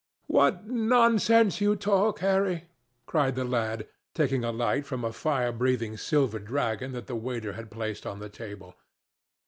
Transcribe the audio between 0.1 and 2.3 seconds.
"What nonsense you talk,